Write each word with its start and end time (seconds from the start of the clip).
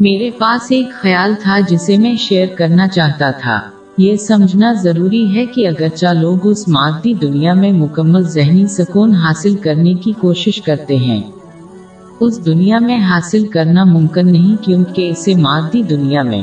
میرے 0.00 0.30
پاس 0.30 0.66
ایک 0.70 0.92
خیال 0.92 1.34
تھا 1.42 1.58
جسے 1.68 1.96
میں 1.96 2.16
شیئر 2.16 2.46
کرنا 2.46 2.88
چاہتا 2.88 3.30
تھا۔ 3.30 3.60
یہ 3.98 4.16
سمجھنا 4.16 4.72
ضروری 4.72 5.36
ہے 5.36 5.46
کہ 5.46 5.68
اگرچہ 5.68 6.06
لوگ 6.06 6.46
اس 6.46 6.68
مادی 6.68 7.14
دنیا 7.14 7.54
میں 7.54 7.72
مکمل 7.72 8.22
ذہنی 8.22 8.66
سکون 8.66 9.14
حاصل 9.14 9.56
کرنے 9.56 9.94
کی 9.94 10.12
کوشش 10.12 10.62
کرتے 10.62 10.96
ہیں، 10.96 11.22
اس 12.20 12.46
دنیا 12.46 12.78
میں 12.78 12.98
حاصل 12.98 13.48
کرنا 13.48 13.84
ممکن 13.84 14.32
نہیں 14.32 14.64
کیونکہ 14.64 15.10
اسے 15.10 15.34
مادی 15.34 15.82
دنیا 15.82 16.22
میں 16.22 16.42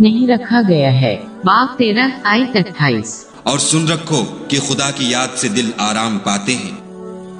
نہیں 0.00 0.28
رکھا 0.28 0.60
گیا 0.68 1.00
ہے۔ 1.00 1.16
باپ 1.44 1.78
تیرہ 1.78 2.08
آئی 2.24 2.44
اٹھائیس۔ 2.54 3.24
اور 3.42 3.58
سن 3.58 3.88
رکھو 3.88 4.24
کہ 4.48 4.58
خدا 4.58 4.90
کی 4.90 5.10
یاد 5.10 5.38
سے 5.38 5.48
دل 5.48 5.70
آرام 5.78 6.18
پاتے 6.18 6.52
ہیں۔ 6.52 6.85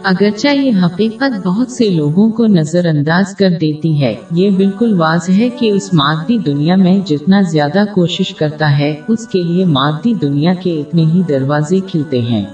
اگرچہ 0.07 0.49
یہ 0.49 0.73
حقیقت 0.85 1.47
بہت 1.47 1.71
سے 1.71 1.91
لوگوں 1.91 2.31
کو 2.31 2.47
نظر 2.47 2.87
انداز 2.87 3.37
کر 3.37 3.51
دیتی 3.61 4.01
ہے، 4.01 4.15
یہ 4.31 4.51
بالکل 4.51 5.01
واضح 5.01 5.33
ہے 5.33 5.49
کہ 5.49 5.71
اس 5.71 5.95
مادی 5.95 6.39
دنیا 6.39 6.77
میں 6.77 7.07
جتنا 7.07 7.41
زیادہ 7.41 7.85
کوشش 7.95 8.35
کرتا 8.35 8.79
ہے، 8.79 8.95
اس 9.09 9.29
کے 9.29 9.43
لیے 9.43 9.65
مادی 9.65 10.15
دنیا 10.15 10.55
کے 10.55 10.81
اتنے 10.81 11.03
ہی 11.03 11.23
دروازے 11.29 11.81
کھلتے 11.87 12.21
ہیں۔ 12.21 12.45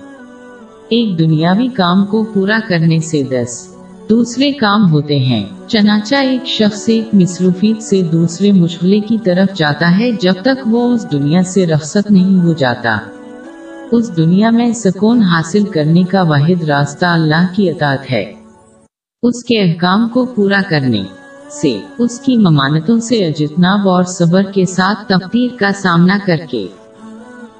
ایک 0.88 1.18
دنیاوی 1.18 1.68
کام 1.68 2.06
کو 2.06 2.24
پورا 2.34 2.58
کرنے 2.68 2.98
سے 2.98 3.22
دس۔ 3.22 3.74
دوسرے 4.10 4.52
کام 4.52 4.90
ہوتے 4.92 5.18
ہیں۔ 5.18 5.46
چنانچہ 5.66 6.14
ایک 6.14 6.46
شخص 6.46 6.88
ایک 6.88 7.14
مصروفیت 7.14 7.82
سے 7.82 8.02
دوسرے 8.12 8.52
مشغلے 8.52 9.00
کی 9.00 9.18
طرف 9.24 9.56
جاتا 9.56 9.98
ہے، 9.98 10.10
جب 10.20 10.34
تک 10.42 10.66
وہ 10.66 10.94
اس 10.94 11.06
دنیا 11.12 11.42
سے 11.42 11.66
رخصت 11.66 12.10
نہیں 12.10 12.42
ہو 12.42 12.52
جاتا۔ 12.52 12.98
اس 13.92 14.16
دنیا 14.16 14.50
میں 14.50 14.72
سکون 14.72 15.22
حاصل 15.22 15.64
کرنے 15.64 16.02
کا 16.02 16.22
واحد 16.22 16.62
راستہ 16.62 17.06
اللہ 17.06 17.46
کی 17.54 17.70
اطاعت 17.70 18.12
ہے۔ 18.12 18.32
اس 19.22 19.44
کے 19.44 19.62
احکام 19.62 20.08
کو 20.08 20.26
پورا 20.26 20.60
کرنے 20.70 21.02
سے، 21.62 21.80
اس 21.98 22.20
کی 22.20 22.36
ممانتوں 22.36 22.98
سے 22.98 23.26
اجتناب 23.26 23.88
اور 23.88 24.02
صبر 24.02 24.42
کے 24.42 24.64
ساتھ 24.64 25.08
تفتیر 25.08 25.48
کا 25.58 25.72
سامنا 25.72 26.18
کر 26.26 26.36
کے، 26.50 26.66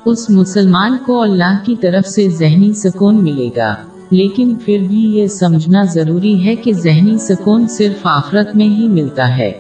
اس 0.05 0.30
مسلمان 0.30 0.97
کو 1.06 1.22
اللہ 1.22 1.56
کی 1.64 1.77
طرف 1.80 2.08
سے 2.08 2.28
ذہنی 2.28 2.72
سکون 2.72 3.25
ملے 3.25 3.48
گا۔ 3.56 3.75
لیکن 4.10 4.55
پھر 4.64 4.78
بھی 4.88 5.00
یہ 5.00 5.27
سمجھنا 5.27 5.83
ضروری 5.83 6.47
ہے 6.47 6.56
کہ 6.56 6.72
ذہنی 6.72 7.19
سکون 7.19 7.69
صرف 7.69 8.06
آخرت 8.06 8.56
میں 8.56 8.69
ہی 8.69 8.88
ملتا 8.88 9.36
ہے۔ 9.36 9.53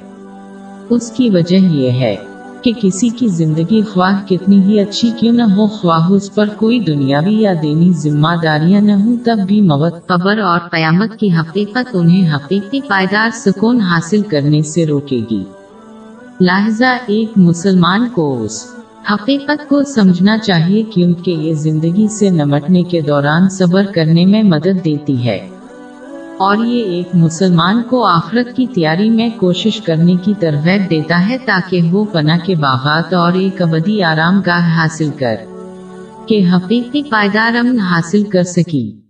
اس 0.90 1.12
کی 1.12 1.30
وجہ 1.30 1.56
یہ 1.56 1.90
ہے 1.90 2.16
کہ 2.62 2.72
کسی 2.82 3.08
کی 3.08 3.28
زندگی 3.28 3.82
خواہ 3.82 4.26
کتنی 4.28 4.62
ہی 4.62 4.80
اچھی 4.80 5.10
کیوں 5.20 5.32
نہ 5.32 5.42
ہو، 5.42 5.66
خواہ 5.66 6.10
اس 6.10 6.34
پر 6.34 6.48
کوئی 6.56 6.80
دنیاوی 6.80 7.34
یا 7.34 7.52
دینی 7.62 7.92
ذمہ 7.92 8.28
داریاں 8.42 8.80
نہ 8.80 8.92
ہوں، 8.92 9.16
تب 9.24 9.38
بھی 9.46 9.60
موت، 9.60 10.06
قبر 10.06 10.38
اور 10.38 10.58
قیامت 10.70 11.16
کی 11.18 11.32
حقیقت 11.32 11.88
انہیں 11.92 12.34
حقیقی 12.34 12.80
پائیدار 12.88 13.30
سکون 13.32 13.80
حاصل 13.80 14.22
کرنے 14.22 14.62
سے 14.62 14.86
روکے 14.86 15.20
گی۔ 15.30 15.44
لہذا 16.40 16.96
ایک 17.06 17.30
مسلمان 17.36 18.08
کو 18.14 18.42
اس 18.42 18.66
حقیقت 19.12 19.68
کو 19.68 19.82
سمجھنا 19.82 20.38
چاہیے 20.38 20.82
کیونکہ 20.82 21.30
یہ 21.30 21.54
زندگی 21.54 22.08
سے 22.08 22.30
نمٹنے 22.30 22.82
کے 22.82 23.00
دوران 23.00 23.48
صبر 23.48 23.84
کرنے 23.94 24.26
میں 24.26 24.42
مدد 24.42 24.84
دیتی 24.84 25.24
ہے۔ 25.24 25.48
اور 26.42 26.56
یہ 26.64 26.84
ایک 26.84 27.14
مسلمان 27.14 27.82
کو 27.82 28.04
آخرت 28.04 28.56
کی 28.56 28.66
تیاری 28.66 29.10
میں 29.10 29.28
کوشش 29.36 29.80
کرنے 29.80 30.14
کی 30.22 30.34
ترغیب 30.40 30.90
دیتا 30.90 31.28
ہے 31.28 31.38
تاکہ 31.38 31.82
وہ 31.82 32.04
پناہ 32.04 32.38
کے 32.44 32.54
باغات 32.54 33.14
اور 33.14 33.32
ایک 33.32 33.62
ابدی 33.62 34.02
آرام 34.02 34.40
گاہ 34.46 34.78
حاصل 34.78 35.10
کر 35.18 35.34
کے 36.26 36.44
حقیقی 36.48 37.02
پائیدار 37.02 37.56
امن 37.56 37.78
حاصل 37.78 38.24
کر 38.24 38.42
سکی۔ 38.42 39.01